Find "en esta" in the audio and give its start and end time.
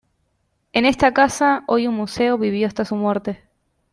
0.73-1.13